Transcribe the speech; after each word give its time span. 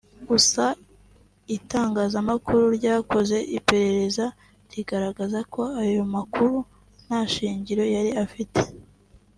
gusa 0.29 0.63
itangazamakuru 1.57 2.63
ryakoze 2.77 3.37
iperereza 3.57 4.25
rigaragaza 4.71 5.39
ko 5.53 5.61
ayo 5.83 6.03
makuru 6.15 6.55
nta 7.05 7.19
shingiro 7.33 7.83
yari 7.95 8.11
afite 8.25 8.61